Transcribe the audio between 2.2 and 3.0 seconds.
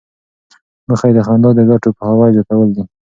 زیاتول دي.